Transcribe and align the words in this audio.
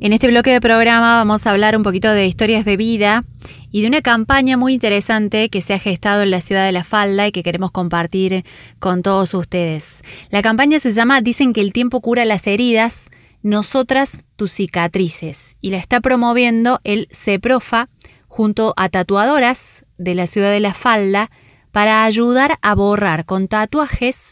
En 0.00 0.12
este 0.12 0.28
bloque 0.28 0.52
de 0.52 0.60
programa 0.60 1.16
vamos 1.16 1.44
a 1.44 1.50
hablar 1.50 1.76
un 1.76 1.82
poquito 1.82 2.08
de 2.12 2.24
historias 2.24 2.64
de 2.64 2.76
vida 2.76 3.24
y 3.72 3.82
de 3.82 3.88
una 3.88 4.00
campaña 4.00 4.56
muy 4.56 4.72
interesante 4.72 5.48
que 5.48 5.60
se 5.60 5.74
ha 5.74 5.80
gestado 5.80 6.22
en 6.22 6.30
la 6.30 6.40
ciudad 6.40 6.64
de 6.64 6.70
La 6.70 6.84
Falda 6.84 7.26
y 7.26 7.32
que 7.32 7.42
queremos 7.42 7.72
compartir 7.72 8.44
con 8.78 9.02
todos 9.02 9.34
ustedes. 9.34 9.96
La 10.30 10.40
campaña 10.40 10.78
se 10.78 10.92
llama 10.92 11.20
Dicen 11.20 11.52
que 11.52 11.62
el 11.62 11.72
tiempo 11.72 12.00
cura 12.00 12.24
las 12.24 12.46
heridas, 12.46 13.06
nosotras 13.42 14.24
tus 14.36 14.52
cicatrices 14.52 15.56
y 15.60 15.70
la 15.70 15.78
está 15.78 16.00
promoviendo 16.00 16.80
el 16.84 17.08
CEPROFA 17.10 17.88
junto 18.28 18.74
a 18.76 18.88
tatuadoras 18.90 19.84
de 19.98 20.14
la 20.14 20.28
ciudad 20.28 20.52
de 20.52 20.60
La 20.60 20.74
Falda 20.74 21.28
para 21.72 22.04
ayudar 22.04 22.56
a 22.62 22.76
borrar 22.76 23.24
con 23.24 23.48
tatuajes 23.48 24.28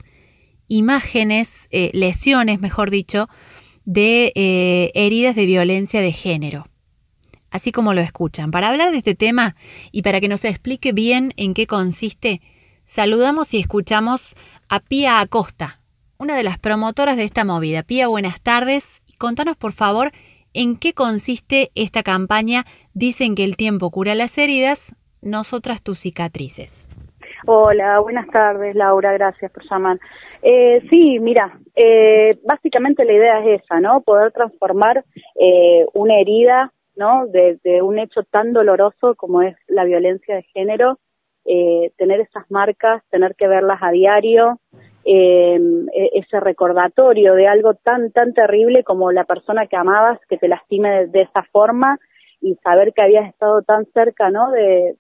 imágenes, 0.69 1.67
eh, 1.71 1.91
lesiones, 1.93 2.61
mejor 2.61 2.91
dicho, 2.91 3.29
de 3.87 4.33
eh, 4.35 4.91
heridas 4.95 5.35
de 5.35 5.47
violencia 5.47 6.03
de 6.03 6.13
género. 6.13 6.67
Así 7.51 7.73
como 7.73 7.95
lo 7.95 8.03
escuchan. 8.03 8.51
Para 8.51 8.69
hablar 8.69 8.91
de 8.91 8.99
este 8.99 9.15
tema 9.15 9.57
y 9.91 10.03
para 10.03 10.21
que 10.21 10.29
nos 10.29 10.45
explique 10.45 10.93
bien 10.93 11.33
en 11.39 11.55
qué 11.55 11.67
consiste, 11.67 12.43
saludamos 12.85 13.55
y 13.55 13.61
escuchamos 13.61 14.35
a 14.69 14.81
Pía 14.81 15.21
Acosta, 15.21 15.81
una 16.19 16.37
de 16.37 16.43
las 16.43 16.59
promotoras 16.59 17.17
de 17.17 17.25
esta 17.25 17.47
movida. 17.47 17.83
Pía, 17.83 18.09
buenas 18.09 18.43
tardes. 18.43 19.03
Contanos, 19.19 19.57
por 19.57 19.73
favor, 19.73 20.13
en 20.53 20.77
qué 20.77 20.93
consiste 20.93 21.71
esta 21.75 22.03
campaña 22.03 22.67
Dicen 22.99 23.35
que 23.35 23.45
el 23.45 23.59
tiempo 23.59 23.91
cura 23.91 24.15
las 24.15 24.39
heridas, 24.39 24.97
nosotras 25.21 25.83
tus 25.83 25.99
cicatrices. 25.99 26.89
Hola, 27.45 28.01
buenas 28.01 28.27
tardes, 28.29 28.75
Laura, 28.75 29.13
gracias 29.13 29.53
por 29.53 29.69
llamar. 29.71 30.01
Eh, 30.49 30.81
sí, 30.89 31.19
mira, 31.19 31.59
eh, 31.75 32.39
básicamente 32.45 33.05
la 33.05 33.15
idea 33.15 33.45
es 33.45 33.63
esa, 33.65 33.81
¿no? 33.81 34.03
Poder 34.03 34.31
transformar 34.31 35.05
eh, 35.35 35.85
una 35.93 36.21
herida, 36.21 36.73
¿no? 36.95 37.27
De, 37.27 37.59
un 37.83 37.99
hecho 37.99 38.23
tan 38.23 38.53
doloroso 38.53 39.17
como 39.17 39.43
es 39.43 39.57
la 39.67 39.83
violencia 39.83 40.37
de 40.37 40.45
género, 40.55 41.01
eh, 41.47 41.91
tener 41.97 42.21
esas 42.21 42.49
marcas, 42.49 43.03
tener 43.11 43.35
que 43.35 43.49
verlas 43.49 43.81
a 43.83 43.91
diario, 43.91 44.61
e, 45.05 45.59
ese 46.13 46.39
recordatorio 46.39 47.35
de 47.35 47.49
algo 47.49 47.75
tan, 47.75 48.13
tan 48.13 48.33
terrible 48.33 48.85
como 48.85 49.11
la 49.11 49.25
persona 49.25 49.67
que 49.67 49.77
amabas 49.77 50.21
que 50.29 50.39
te 50.39 50.47
lastime 50.47 51.09
de, 51.09 51.23
esa 51.23 51.43
forma 51.51 51.99
y 52.41 52.55
saber 52.63 52.93
que 52.93 53.03
habías 53.03 53.29
estado 53.29 53.63
tan 53.63 53.85
cerca, 53.87 54.31
¿no? 54.31 54.53
de 54.53 54.95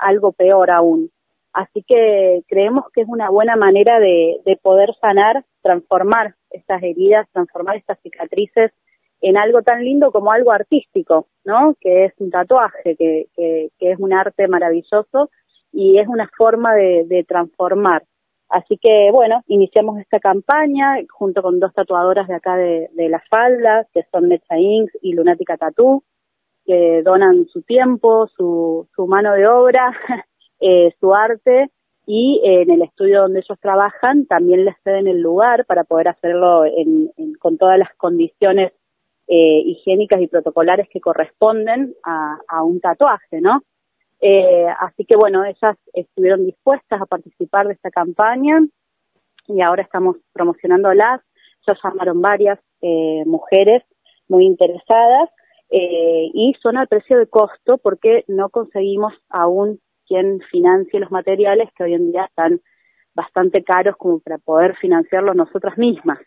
algo 0.00 0.32
peor 0.32 0.72
aún. 0.72 1.08
Así 1.52 1.82
que 1.82 2.42
creemos 2.48 2.84
que 2.94 3.02
es 3.02 3.08
una 3.08 3.28
buena 3.28 3.56
manera 3.56 3.98
de, 3.98 4.40
poder 4.62 4.90
sanar, 5.00 5.44
transformar 5.62 6.34
estas 6.50 6.82
heridas, 6.82 7.28
transformar 7.32 7.76
estas 7.76 7.98
cicatrices 8.02 8.72
en 9.20 9.36
algo 9.36 9.62
tan 9.62 9.84
lindo 9.84 10.12
como 10.12 10.32
algo 10.32 10.52
artístico, 10.52 11.26
¿no? 11.44 11.74
Que 11.80 12.06
es 12.06 12.14
un 12.18 12.30
tatuaje, 12.30 12.96
que, 12.96 13.26
es 13.78 13.98
un 13.98 14.12
arte 14.12 14.48
maravilloso 14.48 15.30
y 15.72 15.98
es 15.98 16.08
una 16.08 16.28
forma 16.38 16.74
de, 16.74 17.24
transformar. 17.26 18.04
Así 18.48 18.78
que, 18.80 19.10
bueno, 19.12 19.42
iniciamos 19.46 19.98
esta 20.00 20.18
campaña 20.20 20.96
junto 21.08 21.42
con 21.42 21.60
dos 21.60 21.72
tatuadoras 21.74 22.28
de 22.28 22.34
acá 22.34 22.56
de, 22.56 22.90
La 23.08 23.22
Falda, 23.28 23.86
que 23.92 24.04
son 24.12 24.28
Mecha 24.28 24.56
Inks 24.56 24.96
y 25.02 25.14
Lunática 25.14 25.56
Tattoo, 25.56 26.04
que 26.64 27.02
donan 27.02 27.46
su 27.46 27.62
tiempo, 27.62 28.28
su, 28.28 28.88
su 28.94 29.06
mano 29.06 29.34
de 29.34 29.48
obra 29.48 29.92
eh, 30.60 30.94
su 31.00 31.14
arte 31.14 31.70
y 32.06 32.38
eh, 32.44 32.62
en 32.62 32.70
el 32.70 32.82
estudio 32.82 33.22
donde 33.22 33.38
ellos 33.40 33.58
trabajan 33.60 34.26
también 34.26 34.66
les 34.66 34.76
ceden 34.84 35.06
el 35.06 35.22
lugar 35.22 35.64
para 35.64 35.84
poder 35.84 36.08
hacerlo 36.08 36.64
con 37.38 37.56
todas 37.56 37.78
las 37.78 37.94
condiciones 37.96 38.72
eh, 39.26 39.62
higiénicas 39.64 40.20
y 40.20 40.26
protocolares 40.26 40.86
que 40.90 41.00
corresponden 41.00 41.94
a, 42.02 42.62
un 42.62 42.80
tatuaje, 42.80 43.40
¿no? 43.40 43.62
así 44.80 45.06
que 45.06 45.16
bueno, 45.16 45.46
ellas 45.46 45.78
estuvieron 45.94 46.44
dispuestas 46.44 47.00
a 47.00 47.06
participar 47.06 47.66
de 47.66 47.72
esta 47.72 47.90
campaña 47.90 48.58
y 49.46 49.62
ahora 49.62 49.82
estamos 49.82 50.16
promocionándolas. 50.34 51.22
Ya 51.66 51.74
llamaron 51.82 52.20
varias 52.20 52.58
mujeres 53.24 53.82
muy 54.28 54.44
interesadas 54.44 55.30
y 55.70 56.54
son 56.60 56.76
al 56.76 56.86
precio 56.86 57.18
de 57.18 57.28
costo 57.28 57.78
porque 57.78 58.24
no 58.28 58.50
conseguimos 58.50 59.14
aún 59.30 59.80
quien 60.10 60.40
financie 60.50 60.98
los 60.98 61.12
materiales 61.12 61.68
que 61.76 61.84
hoy 61.84 61.94
en 61.94 62.10
día 62.10 62.24
están 62.24 62.60
bastante 63.14 63.62
caros 63.62 63.96
como 63.96 64.18
para 64.18 64.38
poder 64.38 64.74
financiarlos 64.76 65.36
nosotras 65.36 65.78
mismas. 65.78 66.18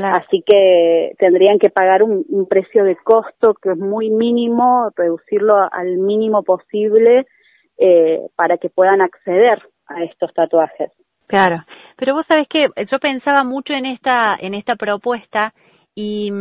Así 0.00 0.42
que 0.46 1.12
tendrían 1.18 1.58
que 1.58 1.68
pagar 1.68 2.04
un, 2.04 2.46
precio 2.48 2.84
de 2.84 2.96
costo 2.96 3.54
que 3.54 3.72
es 3.72 3.76
muy 3.76 4.10
mínimo, 4.10 4.90
reducirlo 4.96 5.54
al 5.70 5.98
mínimo 5.98 6.44
posible 6.44 7.26
eh, 7.78 8.20
para 8.36 8.58
que 8.58 8.70
puedan 8.70 9.00
acceder 9.02 9.60
a 9.88 10.04
estos 10.04 10.32
tatuajes. 10.32 10.90
Claro, 11.26 11.64
pero 11.96 12.14
vos 12.14 12.24
sabés 12.28 12.46
que 12.48 12.68
yo 12.90 12.98
pensaba 13.00 13.42
mucho 13.42 13.72
en 13.72 13.86
esta 13.86 14.36
en 14.40 14.54
esta 14.54 14.76
propuesta 14.76 15.52
y, 15.94 16.32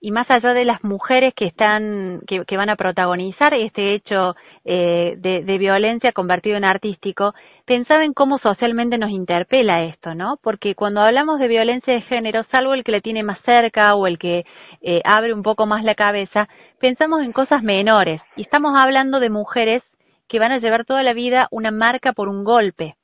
y 0.00 0.10
más 0.10 0.26
allá 0.30 0.52
de 0.52 0.66
las 0.66 0.84
mujeres 0.84 1.32
que 1.34 1.46
están 1.46 2.20
que, 2.26 2.56
van 2.56 2.68
a 2.68 2.76
protagonizar 2.76 3.54
este 3.54 3.94
hecho 3.94 4.36
eh, 4.64 5.14
de, 5.16 5.44
de, 5.44 5.58
violencia 5.58 6.12
convertido 6.12 6.58
en 6.58 6.64
artístico 6.64 7.34
pensaba 7.64 8.04
en 8.04 8.12
cómo 8.12 8.38
socialmente 8.38 8.98
nos 8.98 9.10
interpela 9.10 9.84
esto 9.84 10.14
no 10.14 10.38
porque 10.42 10.74
cuando 10.74 11.00
hablamos 11.00 11.38
de 11.38 11.48
violencia 11.48 11.94
de 11.94 12.02
género 12.02 12.44
salvo 12.52 12.74
el 12.74 12.84
que 12.84 12.92
le 12.92 13.00
tiene 13.00 13.22
más 13.22 13.40
cerca 13.46 13.94
o 13.94 14.06
el 14.06 14.18
que 14.18 14.44
eh, 14.82 15.00
abre 15.04 15.32
un 15.32 15.42
poco 15.42 15.64
más 15.64 15.82
la 15.82 15.94
cabeza 15.94 16.48
pensamos 16.78 17.22
en 17.22 17.32
cosas 17.32 17.62
menores. 17.62 18.20
Y 18.36 18.42
estamos 18.42 18.74
hablando 18.76 19.20
de 19.20 19.30
mujeres 19.30 19.82
que 20.28 20.38
van 20.38 20.52
a 20.52 20.58
llevar 20.58 20.84
toda 20.84 21.02
la 21.02 21.14
vida 21.14 21.48
una 21.50 21.70
marca 21.70 22.12
por 22.12 22.28
un 22.28 22.44
golpe 22.44 22.96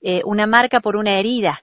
eh, 0.00 0.22
una 0.24 0.46
marca 0.46 0.80
por 0.80 0.96
una 0.96 1.18
herida 1.18 1.60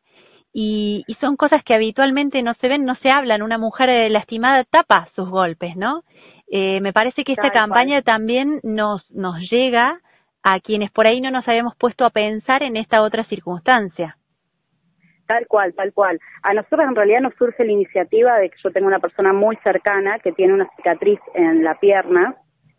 y, 0.58 1.04
y, 1.06 1.16
son 1.16 1.36
cosas 1.36 1.62
que 1.66 1.74
habitualmente 1.74 2.42
no 2.42 2.54
se 2.62 2.70
ven, 2.70 2.86
no 2.86 2.96
se 3.04 3.10
hablan. 3.14 3.42
Una 3.42 3.58
mujer 3.58 3.90
eh, 3.90 4.10
lastimada 4.10 4.64
tapa 4.64 5.10
sus 5.14 5.30
golpes, 5.30 5.76
¿no? 5.76 6.04
Eh, 6.50 6.80
me 6.80 6.94
parece 6.94 7.26
que 7.26 7.34
esta 7.34 7.52
campaña 7.52 8.02
también 8.04 8.62
nos, 8.64 9.04
nos 9.12 9.36
llega 9.52 10.00
a 10.44 10.60
quienes 10.62 10.92
por 10.92 11.08
ahí 11.08 11.20
no 11.20 11.30
nos 11.30 11.46
habíamos 11.46 11.76
puesto 11.76 12.06
a 12.06 12.10
pensar 12.10 12.64
en 12.64 12.78
esta 12.78 13.02
otra 13.02 13.26
circunstancia. 13.26 14.16
Tal 15.28 15.46
cual, 15.48 15.74
tal 15.74 15.92
cual. 15.92 16.22
A 16.42 16.54
nosotros 16.54 16.88
en 16.88 16.96
realidad 16.96 17.20
nos 17.20 17.36
surge 17.36 17.66
la 17.66 17.74
iniciativa 17.74 18.38
de 18.38 18.50
que 18.50 18.58
yo 18.64 18.72
tengo 18.72 18.88
una 18.88 19.00
persona 19.00 19.34
muy 19.34 19.58
cercana 19.58 20.20
que 20.20 20.32
tiene 20.32 20.54
una 20.54 20.70
cicatriz 20.78 21.20
en 21.34 21.66
la 21.66 21.78
pierna, 21.82 22.34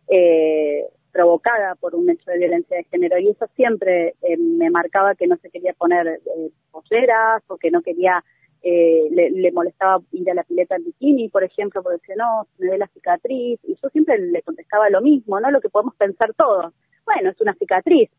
eh, 0.09 0.81
provocada 1.17 1.75
por 1.77 1.95
un 1.95 2.11
hecho 2.11 2.31
de 2.31 2.37
violencia 2.37 2.77
de 2.77 2.85
género 2.85 3.19
y 3.19 3.31
eso 3.31 3.47
siempre 3.57 4.15
eh, 4.21 4.37
me 4.37 4.69
marcaba 4.69 5.15
que 5.15 5.27
no 5.27 5.39
se 5.39 5.49
quería 5.49 5.73
poner 5.73 6.07
eh, 6.07 6.51
polleras 6.71 7.43
o 7.49 7.57
que 7.57 7.71
no 7.71 7.81
quería 7.81 8.23
eh, 8.63 9.09
le, 9.11 9.51
molestaba 9.53 10.03
ir 10.13 10.31
a 10.31 10.35
la 10.35 10.45
pileta 10.45 10.77
en 10.77 10.85
bikini, 10.85 11.31
por 11.31 11.43
ejemplo, 11.43 11.83
porque 11.83 11.99
decía, 12.03 12.17
no, 12.19 12.47
me 12.59 12.71
ve 12.71 12.79
la 12.79 12.89
cicatriz, 12.89 13.61
y 13.63 13.77
yo 13.81 13.89
siempre 13.91 14.19
le 14.19 14.43
contestaba 14.43 14.91
lo 14.91 15.01
mismo, 15.01 15.39
¿no? 15.41 15.51
Lo 15.51 15.61
que 15.61 15.69
podemos 15.69 15.95
pensar 15.95 16.35
todos. 16.35 16.75
Bueno, 17.07 17.31
es 17.31 17.41
una 17.41 17.55
cicatriz. 17.55 18.11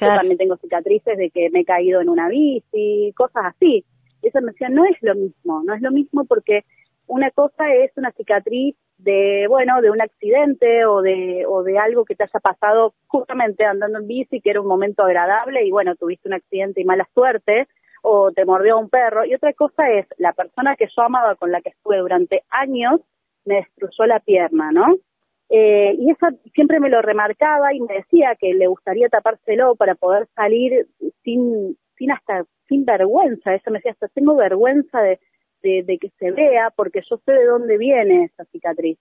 Yo 0.00 0.08
también 0.08 0.36
tengo 0.36 0.56
cicatrices 0.56 1.16
de 1.16 1.30
que 1.30 1.48
me 1.50 1.60
he 1.60 1.64
caído 1.64 2.00
en 2.00 2.08
una 2.08 2.28
bici, 2.28 3.14
cosas 3.16 3.44
así. 3.54 3.84
Y 4.22 4.28
eso 4.28 4.40
me 4.40 4.50
decía, 4.50 4.68
no 4.68 4.84
es 4.84 4.96
lo 5.02 5.14
mismo, 5.14 5.62
no 5.64 5.72
es 5.72 5.80
lo 5.80 5.92
mismo 5.92 6.24
porque 6.24 6.64
una 7.06 7.30
cosa 7.30 7.72
es 7.72 7.92
una 7.96 8.10
cicatriz 8.12 8.74
de, 9.02 9.46
bueno, 9.48 9.80
de 9.80 9.90
un 9.90 10.00
accidente 10.00 10.84
o 10.84 11.02
de, 11.02 11.44
o 11.48 11.62
de 11.62 11.78
algo 11.78 12.04
que 12.04 12.14
te 12.14 12.24
haya 12.24 12.40
pasado 12.40 12.94
justamente 13.06 13.64
andando 13.64 13.98
en 13.98 14.06
bici, 14.06 14.40
que 14.40 14.50
era 14.50 14.60
un 14.60 14.68
momento 14.68 15.04
agradable 15.04 15.64
y 15.64 15.70
bueno, 15.70 15.96
tuviste 15.96 16.28
un 16.28 16.34
accidente 16.34 16.80
y 16.80 16.84
mala 16.84 17.08
suerte, 17.14 17.66
o 18.02 18.32
te 18.32 18.44
mordió 18.44 18.78
un 18.78 18.88
perro. 18.88 19.24
Y 19.24 19.34
otra 19.34 19.52
cosa 19.52 19.90
es, 19.90 20.06
la 20.18 20.32
persona 20.32 20.76
que 20.76 20.86
yo 20.86 21.04
amaba, 21.04 21.34
con 21.34 21.50
la 21.50 21.60
que 21.60 21.70
estuve 21.70 21.98
durante 21.98 22.42
años, 22.50 23.00
me 23.44 23.56
destruyó 23.56 24.06
la 24.06 24.20
pierna, 24.20 24.70
¿no? 24.72 24.96
Eh, 25.48 25.94
y 25.98 26.10
eso 26.10 26.28
siempre 26.54 26.80
me 26.80 26.88
lo 26.88 27.02
remarcaba 27.02 27.74
y 27.74 27.80
me 27.80 27.94
decía 27.94 28.36
que 28.40 28.54
le 28.54 28.68
gustaría 28.68 29.08
tapárselo 29.08 29.74
para 29.74 29.94
poder 29.94 30.26
salir 30.34 30.86
sin, 31.24 31.76
sin 31.96 32.12
hasta, 32.12 32.44
sin 32.68 32.84
vergüenza. 32.84 33.54
Eso 33.54 33.70
me 33.70 33.78
decía, 33.78 33.92
hasta 33.92 34.08
tengo 34.08 34.34
vergüenza 34.36 35.00
de, 35.00 35.18
de, 35.62 35.98
que 35.98 36.10
se 36.18 36.30
vea, 36.30 36.70
porque 36.74 37.02
yo 37.08 37.16
sé 37.24 37.32
de 37.32 37.44
dónde 37.44 37.78
viene 37.78 38.24
esa 38.24 38.44
cicatriz. 38.46 38.98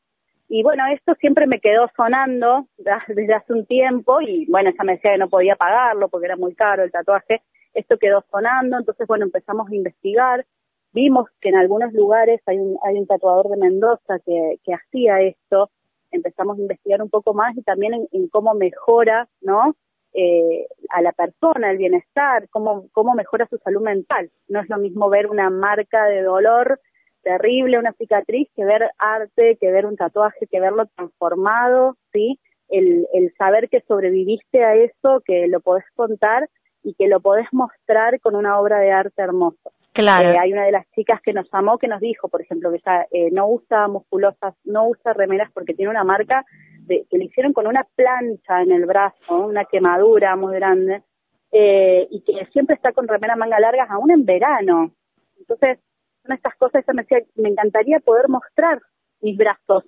Y 0.48 0.64
bueno, 0.64 0.84
esto 0.94 1.16
siempre 1.16 1.48
me 1.48 1.60
quedó 1.60 1.88
sonando 1.96 2.68
desde 3.08 3.34
hace 3.34 3.54
un 3.54 3.66
tiempo 3.66 4.22
y 4.22 4.46
bueno, 4.50 4.70
ella 4.70 4.84
me 4.84 4.94
decía 4.94 5.14
que 5.14 5.18
no 5.18 5.30
podía 5.30 5.56
pagarlo 5.56 6.10
porque 6.10 6.28
era 6.28 6.36
muy 6.36 6.54
caro 6.56 6.84
el 6.84 6.92
tatuaje. 6.92 7.42
Esto 7.74 7.98
quedó 7.98 8.24
sonando, 8.30 8.78
entonces 8.78 9.08
bueno, 9.08 9.26
empezamos 9.26 9.70
a 9.70 9.76
investigar. 9.76 10.46
Vimos 10.94 11.30
que 11.40 11.50
en 11.50 11.56
algunos 11.56 11.94
lugares 11.94 12.42
hay 12.46 12.58
un, 12.58 12.78
hay 12.84 12.98
un 12.98 13.08
tatuador 13.08 13.48
de 13.50 13.58
Mendoza 13.58 14.20
que, 14.26 14.58
que 14.64 14.74
hacía 14.74 15.22
esto. 15.22 15.70
Empezamos 16.12 16.58
a 16.58 16.62
investigar 16.62 17.02
un 17.02 17.10
poco 17.10 17.34
más 17.34 17.56
y 17.56 17.62
también 17.62 18.08
en 18.12 18.28
cómo 18.28 18.54
mejora, 18.54 19.30
¿no? 19.40 19.76
Eh, 20.14 20.68
a 20.90 21.02
la 21.02 21.12
persona, 21.12 21.72
el 21.72 21.78
bienestar, 21.78 22.48
cómo, 22.50 22.88
cómo 22.92 23.14
mejora 23.14 23.48
su 23.48 23.58
salud 23.58 23.82
mental. 23.82 24.30
No 24.48 24.60
es 24.62 24.70
lo 24.70 24.78
mismo 24.78 25.10
ver 25.10 25.28
una 25.28 25.50
marca 25.50 26.06
de 26.06 26.22
dolor 26.22 26.80
terrible 27.24 27.78
una 27.80 27.94
cicatriz 27.94 28.50
que 28.56 28.66
ver 28.66 28.90
arte, 28.98 29.58
que 29.60 29.72
ver 29.72 29.86
un 29.86 29.96
tatuaje, 29.96 30.48
que 30.48 30.60
verlo 30.60 30.88
transformado, 30.96 31.96
¿sí? 32.12 32.40
El, 32.70 33.08
el 33.14 33.34
saber 33.38 33.70
que 33.70 33.82
sobreviviste 33.82 34.64
a 34.64 34.76
eso, 34.76 35.22
que 35.26 35.48
lo 35.48 35.60
podés 35.60 35.86
contar 35.96 36.50
y 36.84 36.94
que 36.96 37.08
lo 37.08 37.20
podés 37.20 37.48
mostrar 37.52 38.20
con 38.22 38.36
una 38.36 38.60
obra 38.60 38.80
de 38.80 38.92
arte 38.92 39.22
hermosa. 39.22 39.70
Claro. 39.94 40.32
Eh, 40.32 40.38
hay 40.40 40.54
una 40.54 40.66
de 40.66 40.72
las 40.72 40.90
chicas 40.92 41.22
que 41.22 41.34
nos 41.34 41.48
amó 41.54 41.78
que 41.78 41.90
nos 41.90 42.00
dijo, 42.00 42.30
por 42.30 42.42
ejemplo, 42.42 42.72
que 42.72 42.78
ella 42.78 43.08
eh, 43.12 43.30
no 43.32 43.48
usa 43.48 43.88
musculosas, 43.88 44.56
no 44.64 44.88
usa 44.88 45.14
remeras 45.14 45.52
porque 45.54 45.74
tiene 45.74 45.92
una 45.92 46.06
marca 46.06 46.46
de, 46.92 47.06
que 47.10 47.18
le 47.18 47.26
hicieron 47.26 47.54
con 47.54 47.68
una 47.68 47.86
plancha 47.96 48.62
en 48.62 48.72
el 48.72 48.86
brazo, 48.86 49.48
una 49.48 49.66
quemadura 49.66 50.36
muy 50.36 50.56
grande, 50.56 51.04
eh, 51.52 52.08
y 52.10 52.22
que 52.22 52.46
siempre 52.52 52.76
está 52.76 52.92
con 52.92 53.08
remeras 53.08 53.38
manga 53.38 53.60
largas, 53.60 53.90
aún 53.90 54.12
en 54.12 54.26
verano. 54.26 54.92
Entonces, 55.40 55.80
son 56.24 56.34
estas 56.34 56.56
cosas, 56.56 56.84
ella 56.84 56.94
me 56.94 57.02
decía, 57.04 57.20
me 57.36 57.50
encantaría 57.50 58.00
poder 58.00 58.30
mostrar 58.30 58.82
mis 59.22 59.38
brazos. 59.38 59.84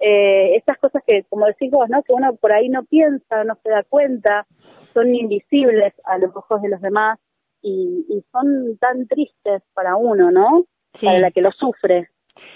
Eh, 0.00 0.56
estas 0.56 0.78
cosas 0.78 1.02
que, 1.06 1.24
como 1.28 1.46
decís 1.46 1.70
vos, 1.70 1.88
¿no? 1.88 2.02
que 2.02 2.12
uno 2.12 2.36
por 2.36 2.52
ahí 2.52 2.68
no 2.68 2.84
piensa, 2.84 3.44
no 3.44 3.56
se 3.62 3.70
da 3.70 3.82
cuenta, 3.82 4.46
son 4.94 5.14
invisibles 5.14 5.92
a 6.04 6.18
los 6.18 6.34
ojos 6.36 6.62
de 6.62 6.68
los 6.68 6.80
demás 6.80 7.18
y, 7.62 8.06
y 8.08 8.24
son 8.30 8.78
tan 8.78 9.08
tristes 9.08 9.62
para 9.74 9.96
uno, 9.96 10.30
¿no? 10.30 10.66
Para 11.00 11.18
la 11.18 11.30
que 11.30 11.42
lo 11.42 11.50
sufre. 11.52 12.08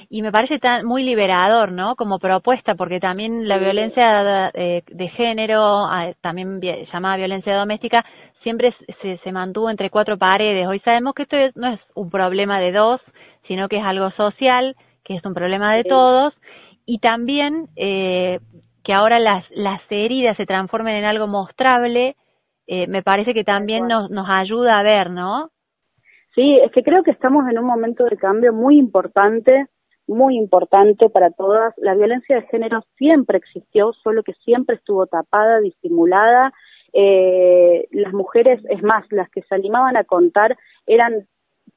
Y 0.09 0.23
me 0.23 0.33
parece 0.33 0.59
tan 0.59 0.85
muy 0.85 1.03
liberador, 1.03 1.73
¿no? 1.73 1.97
Como 1.97 2.19
propuesta, 2.19 2.75
porque 2.75 3.01
también 3.01 3.49
la 3.49 3.59
violencia 3.59 4.51
de, 4.53 4.85
de 4.87 5.09
género, 5.09 5.89
también 6.21 6.61
llamada 6.93 7.17
violencia 7.17 7.57
doméstica, 7.57 8.05
siempre 8.43 8.75
se, 9.01 9.19
se 9.19 9.33
mantuvo 9.33 9.71
entre 9.71 9.91
cuatro 9.91 10.19
paredes. 10.19 10.67
Hoy 10.67 10.81
sabemos 10.81 11.15
que 11.15 11.23
esto 11.23 11.37
no 11.55 11.73
es 11.73 11.81
un 11.95 12.11
problema 12.11 12.61
de 12.61 12.73
dos, 12.73 13.01
sino 13.47 13.69
que 13.69 13.79
es 13.79 13.85
algo 13.85 14.11
social, 14.13 14.77
que 15.05 15.17
es 15.17 15.25
un 15.25 15.35
problema 15.35 15.75
de 15.75 15.85
todos, 15.85 16.35
y 16.87 16.99
también 16.99 17.69
eh, 17.77 18.39
que 18.85 18.95
ahora 18.95 19.19
las, 19.19 19.45
las 19.51 19.81
heridas 19.91 20.37
se 20.37 20.47
transformen 20.47 20.97
en 20.97 21.05
algo 21.05 21.27
mostrable, 21.27 22.17
eh, 22.67 22.87
me 22.87 23.03
parece 23.03 23.35
que 23.35 23.45
también 23.45 23.87
nos, 23.89 24.11
nos 24.11 24.29
ayuda 24.29 24.79
a 24.79 24.83
ver, 24.83 25.11
¿no? 25.11 25.51
Sí, 26.35 26.59
es 26.65 26.71
que 26.73 26.83
creo 26.83 27.03
que 27.03 27.11
estamos 27.11 27.45
en 27.51 27.59
un 27.59 27.67
momento 27.67 28.05
de 28.05 28.17
cambio 28.17 28.53
muy 28.53 28.79
importante, 28.79 29.67
muy 30.07 30.37
importante 30.37 31.09
para 31.09 31.31
todas. 31.31 31.75
La 31.79 31.95
violencia 31.95 32.37
de 32.37 32.47
género 32.49 32.85
siempre 32.97 33.39
existió, 33.39 33.93
solo 33.93 34.23
que 34.23 34.35
siempre 34.45 34.77
estuvo 34.77 35.07
tapada, 35.07 35.61
disimulada. 35.61 36.53
Eh, 36.93 37.89
las 37.91 38.13
mujeres, 38.13 38.61
es 38.69 38.83
más, 38.83 39.05
las 39.11 39.31
que 39.31 39.43
se 39.43 39.55
animaban 39.55 39.97
a 39.97 40.05
contar, 40.05 40.57
eran 40.87 41.27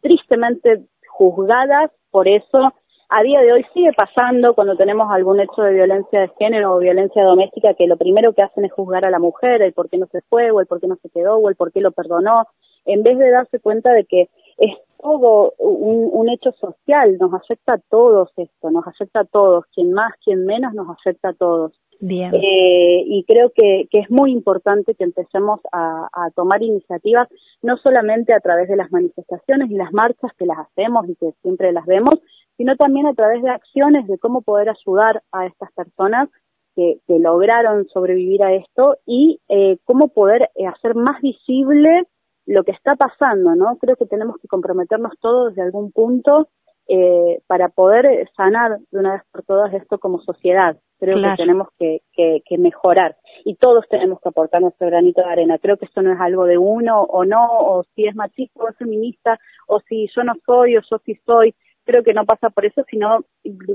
tristemente 0.02 0.86
juzgadas 1.08 1.92
por 2.12 2.28
eso 2.28 2.74
a 3.10 3.22
día 3.22 3.42
de 3.42 3.54
hoy 3.54 3.66
sigue 3.74 3.92
pasando 3.94 4.56
cuando 4.56 4.76
tenemos 4.76 5.12
algún 5.12 5.40
hecho 5.40 5.62
de 5.62 5.74
violencia 5.74 6.22
de 6.22 6.32
género 6.40 6.76
o 6.76 6.80
violencia 6.80 7.24
doméstica 7.24 7.76
que 7.76 7.88
lo 7.88 7.98
primero 7.98 8.34
que 8.34 8.44
hacen 8.44 8.66
es 8.66 8.74
juzgar 8.74 9.06
a 9.06 9.12
la 9.12 9.20
mujer, 9.20 9.62
el 9.62 9.74
por 9.74 9.90
qué 9.90 9.98
no 9.98 10.08
se 10.08 10.22
fue, 10.22 10.50
o 10.52 10.60
el 10.60 10.66
por 10.66 10.82
qué 10.82 10.88
no 10.88 10.96
se 10.96 11.10
quedó, 11.10 11.38
o 11.38 11.50
el 11.50 11.56
por 11.56 11.72
qué 11.72 11.82
lo 11.82 11.92
perdonó, 11.92 12.46
en 12.86 13.04
vez 13.04 13.18
de 13.18 13.30
darse 13.30 13.60
cuenta 13.60 13.92
de 13.92 14.06
que 14.06 14.30
es 14.58 14.76
todo 15.06 15.54
un, 15.60 16.10
un 16.12 16.30
hecho 16.30 16.52
social, 16.54 17.18
nos 17.20 17.32
afecta 17.32 17.76
a 17.76 17.82
todos 17.92 18.32
esto, 18.38 18.72
nos 18.72 18.88
afecta 18.88 19.20
a 19.20 19.26
todos, 19.26 19.66
quien 19.72 19.94
más, 19.94 20.14
quien 20.24 20.48
menos, 20.48 20.74
nos 20.74 20.90
afecta 20.90 21.30
a 21.30 21.34
todos. 21.34 21.80
Bien. 22.00 22.34
Eh, 22.34 23.04
y 23.06 23.24
creo 23.26 23.52
que, 23.56 23.88
que, 23.92 24.00
es 24.00 24.10
muy 24.10 24.32
importante 24.32 24.96
que 24.96 25.04
empecemos 25.04 25.60
a, 25.72 26.10
a, 26.12 26.32
tomar 26.32 26.64
iniciativas, 26.64 27.28
no 27.62 27.78
solamente 27.78 28.34
a 28.34 28.40
través 28.40 28.68
de 28.68 28.78
las 28.78 28.92
manifestaciones 28.92 29.70
y 29.70 29.76
las 29.76 29.94
marchas 29.94 30.32
que 30.40 30.48
las 30.48 30.58
hacemos 30.58 31.08
y 31.08 31.16
que 31.16 31.34
siempre 31.44 31.72
las 31.72 31.86
vemos, 31.86 32.16
sino 32.58 32.76
también 32.76 33.06
a 33.06 33.14
través 33.14 33.44
de 33.44 33.52
acciones 33.52 34.08
de 34.08 34.18
cómo 34.18 34.42
poder 34.42 34.70
ayudar 34.70 35.22
a 35.32 35.46
estas 35.46 35.72
personas 35.74 36.30
que, 36.76 36.98
que 37.08 37.20
lograron 37.20 37.88
sobrevivir 37.90 38.44
a 38.44 38.56
esto 38.56 38.98
y 39.06 39.40
eh, 39.50 39.78
cómo 39.86 40.08
poder 40.08 40.50
eh, 40.56 40.66
hacer 40.66 40.96
más 40.96 41.22
visible 41.22 42.08
lo 42.46 42.64
que 42.64 42.72
está 42.72 42.96
pasando, 42.96 43.56
¿no? 43.56 43.78
Creo 43.78 43.96
que 43.96 44.06
tenemos 44.06 44.38
que 44.42 44.48
comprometernos 44.48 45.14
todos 45.20 45.50
desde 45.50 45.64
algún 45.64 45.92
punto 45.92 46.48
eh, 46.88 47.40
para 47.48 47.70
poder 47.70 48.30
sanar 48.38 48.78
de 48.92 49.00
una 49.00 49.14
vez 49.14 49.24
por 49.32 49.44
todas 49.44 49.74
esto 49.74 49.98
como 49.98 50.20
sociedad. 50.22 50.78
Creo 51.00 51.18
que 51.22 51.36
tenemos 51.36 51.68
que, 51.78 52.02
que, 52.14 52.42
que, 52.46 52.58
mejorar 52.58 53.18
y 53.44 53.56
todos 53.56 53.86
tenemos 53.90 54.22
que 54.22 54.30
aportar 54.30 54.62
nuestro 54.62 54.88
granito 54.88 55.22
de 55.22 55.30
arena. 55.30 55.58
Creo 55.58 55.78
que 55.78 55.86
esto 55.86 56.02
no 56.02 56.14
es 56.14 56.20
algo 56.22 56.46
de 56.46 56.58
uno 56.58 57.02
o 57.02 57.26
no, 57.26 57.46
o 57.50 57.84
si 57.96 58.06
es 58.08 58.16
machista 58.16 58.64
o 58.64 58.70
es 58.70 58.78
feminista, 58.78 59.38
o 59.68 59.82
si 59.82 60.08
yo 60.16 60.24
no 60.24 60.34
soy 60.46 60.78
o 60.78 60.82
yo 60.90 60.98
sí 61.06 61.20
soy 61.26 61.54
creo 61.86 62.04
que 62.04 62.14
no 62.14 62.26
pasa 62.26 62.50
por 62.50 62.66
eso, 62.66 62.84
sino, 62.90 63.24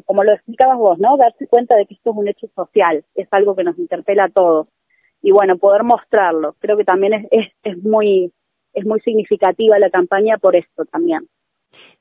como 0.04 0.24
lo 0.24 0.32
explicabas 0.32 0.76
vos, 0.76 0.98
¿no? 0.98 1.16
Darse 1.16 1.46
cuenta 1.46 1.76
de 1.76 1.86
que 1.86 1.94
esto 1.94 2.10
es 2.10 2.16
un 2.16 2.28
hecho 2.28 2.48
social, 2.54 3.04
es 3.14 3.28
algo 3.30 3.54
que 3.54 3.64
nos 3.64 3.78
interpela 3.78 4.24
a 4.24 4.28
todos. 4.28 4.66
Y 5.22 5.30
bueno, 5.30 5.56
poder 5.58 5.84
mostrarlo. 5.84 6.56
Creo 6.58 6.76
que 6.76 6.84
también 6.84 7.12
es, 7.14 7.26
es, 7.30 7.52
es 7.62 7.82
muy, 7.82 8.32
es 8.72 8.86
muy 8.86 9.00
significativa 9.00 9.78
la 9.78 9.90
campaña 9.90 10.38
por 10.38 10.56
esto 10.56 10.84
también. 10.86 11.26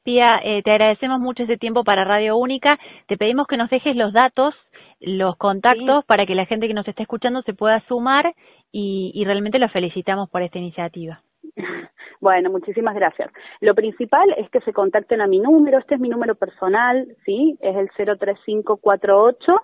Pía, 0.04 0.40
eh, 0.44 0.62
te 0.64 0.72
agradecemos 0.72 1.20
mucho 1.20 1.44
este 1.44 1.58
tiempo 1.58 1.84
para 1.84 2.06
Radio 2.06 2.38
Única. 2.38 2.80
Te 3.08 3.18
pedimos 3.18 3.48
que 3.48 3.58
nos 3.58 3.70
dejes 3.70 3.96
los 3.96 4.14
datos, 4.14 4.56
los 5.00 5.36
contactos, 5.38 6.06
para 6.06 6.26
que 6.26 6.36
la 6.36 6.46
gente 6.46 6.68
que 6.68 6.74
nos 6.74 6.88
está 6.88 7.04
escuchando 7.04 7.42
se 7.44 7.54
pueda 7.54 7.84
sumar 7.88 8.34
y, 8.72 9.12
y 9.14 9.26
realmente 9.26 9.60
los 9.60 9.72
felicitamos 9.72 10.30
por 10.30 10.42
esta 10.42 10.58
iniciativa. 10.58 11.22
Bueno, 12.22 12.50
muchísimas 12.50 12.96
gracias. 12.96 13.32
Lo 13.62 13.74
principal 13.74 14.36
es 14.38 14.50
que 14.50 14.60
se 14.62 14.74
contacten 14.74 15.22
a 15.22 15.28
mi 15.28 15.40
número, 15.40 15.80
este 15.80 15.96
es 15.96 16.02
mi 16.02 16.10
número 16.10 16.36
personal, 16.36 17.08
¿sí? 17.24 17.58
Es 17.62 17.78
el 17.78 17.90
03548 17.92 19.62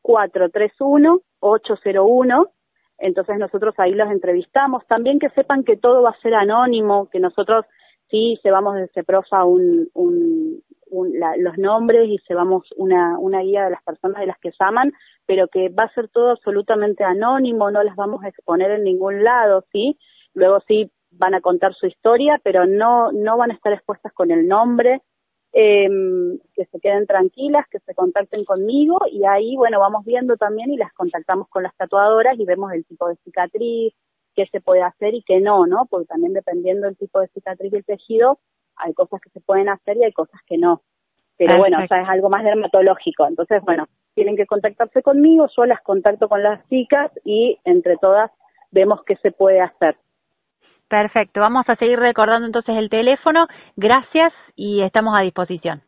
431 0.00 1.20
801. 1.40 2.46
Entonces 2.98 3.38
nosotros 3.38 3.74
ahí 3.78 3.92
los 3.92 4.10
entrevistamos. 4.10 4.86
También 4.86 5.18
que 5.18 5.30
sepan 5.30 5.64
que 5.64 5.76
todo 5.76 6.02
va 6.02 6.10
a 6.10 6.20
ser 6.20 6.34
anónimo, 6.34 7.08
que 7.10 7.20
nosotros 7.20 7.64
sí 8.10 8.38
llevamos 8.42 8.74
desde 8.74 8.92
CEPROFA 8.94 9.44
un, 9.44 9.88
un, 9.94 10.62
un, 10.90 11.18
la, 11.18 11.36
los 11.36 11.58
nombres 11.58 12.08
y 12.08 12.18
llevamos 12.28 12.66
una, 12.76 13.18
una 13.18 13.40
guía 13.40 13.64
de 13.64 13.70
las 13.70 13.82
personas 13.82 14.20
de 14.20 14.26
las 14.26 14.38
que 14.38 14.52
llaman, 14.58 14.92
pero 15.26 15.48
que 15.48 15.68
va 15.68 15.84
a 15.84 15.94
ser 15.94 16.08
todo 16.08 16.30
absolutamente 16.30 17.04
anónimo, 17.04 17.70
no 17.70 17.82
las 17.82 17.96
vamos 17.96 18.24
a 18.24 18.28
exponer 18.28 18.70
en 18.72 18.84
ningún 18.84 19.22
lado, 19.22 19.64
¿sí? 19.72 19.98
Luego 20.34 20.60
sí 20.66 20.90
van 21.10 21.34
a 21.34 21.40
contar 21.40 21.74
su 21.74 21.86
historia, 21.86 22.40
pero 22.42 22.66
no, 22.66 23.12
no 23.12 23.36
van 23.36 23.50
a 23.50 23.54
estar 23.54 23.72
expuestas 23.72 24.12
con 24.12 24.30
el 24.30 24.46
nombre, 24.46 25.02
eh, 25.52 25.88
que 26.54 26.64
se 26.66 26.80
queden 26.80 27.06
tranquilas, 27.06 27.66
que 27.70 27.78
se 27.80 27.94
contacten 27.94 28.44
conmigo 28.44 28.98
y 29.10 29.24
ahí, 29.24 29.56
bueno, 29.56 29.80
vamos 29.80 30.04
viendo 30.04 30.36
también 30.36 30.70
y 30.70 30.76
las 30.76 30.92
contactamos 30.92 31.48
con 31.48 31.62
las 31.62 31.74
tatuadoras 31.76 32.38
y 32.38 32.44
vemos 32.44 32.72
el 32.72 32.84
tipo 32.84 33.08
de 33.08 33.16
cicatriz, 33.24 33.94
qué 34.34 34.46
se 34.52 34.60
puede 34.60 34.82
hacer 34.82 35.14
y 35.14 35.22
qué 35.22 35.40
no, 35.40 35.66
¿no? 35.66 35.86
Porque 35.86 36.06
también 36.06 36.32
dependiendo 36.32 36.86
del 36.86 36.96
tipo 36.96 37.20
de 37.20 37.28
cicatriz 37.28 37.72
y 37.72 37.76
el 37.76 37.84
tejido, 37.84 38.38
hay 38.76 38.94
cosas 38.94 39.20
que 39.20 39.30
se 39.30 39.40
pueden 39.40 39.68
hacer 39.68 39.96
y 39.96 40.04
hay 40.04 40.12
cosas 40.12 40.40
que 40.46 40.58
no. 40.58 40.82
Pero 41.36 41.56
bueno, 41.58 41.78
o 41.82 41.86
sea, 41.86 42.02
es 42.02 42.08
algo 42.08 42.28
más 42.28 42.44
dermatológico. 42.44 43.26
Entonces, 43.26 43.62
bueno, 43.62 43.86
tienen 44.14 44.36
que 44.36 44.46
contactarse 44.46 45.02
conmigo, 45.02 45.46
yo 45.56 45.64
las 45.66 45.80
contacto 45.82 46.28
con 46.28 46.42
las 46.42 46.68
chicas 46.68 47.12
y 47.24 47.58
entre 47.64 47.96
todas 47.96 48.30
vemos 48.70 49.02
qué 49.04 49.16
se 49.16 49.30
puede 49.30 49.60
hacer. 49.60 49.96
Perfecto, 50.88 51.40
vamos 51.40 51.64
a 51.68 51.76
seguir 51.76 51.98
recordando 51.98 52.46
entonces 52.46 52.74
el 52.76 52.88
teléfono. 52.88 53.46
Gracias 53.76 54.32
y 54.56 54.82
estamos 54.82 55.14
a 55.16 55.22
disposición. 55.22 55.82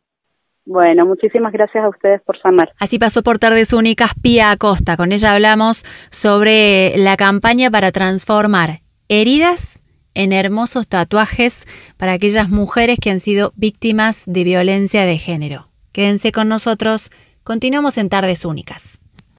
Bueno, 0.67 1.07
muchísimas 1.07 1.53
gracias 1.53 1.83
a 1.83 1.89
ustedes 1.89 2.21
por 2.23 2.37
llamar. 2.45 2.73
Así 2.79 2.99
pasó 2.99 3.23
por 3.23 3.39
Tardes 3.39 3.73
Únicas 3.73 4.13
Pía 4.23 4.51
Acosta. 4.51 4.97
Con 4.97 5.11
ella 5.11 5.33
hablamos 5.33 5.85
sobre 6.11 6.97
la 6.97 7.17
campaña 7.17 7.71
para 7.71 7.93
transformar 7.93 8.81
heridas 9.09 9.81
en 10.15 10.33
hermosos 10.33 10.87
tatuajes 10.89 11.67
para 11.97 12.13
aquellas 12.13 12.51
mujeres 12.51 12.99
que 13.01 13.11
han 13.11 13.21
sido 13.21 13.53
víctimas 13.57 14.25
de 14.27 14.45
violencia 14.45 15.07
de 15.07 15.19
género. 15.19 15.69
Quédense 15.93 16.31
con 16.31 16.49
nosotros, 16.49 17.11
continuamos 17.43 17.97
en 17.99 18.09
Tardes 18.09 18.45
Únicas. 18.45 19.00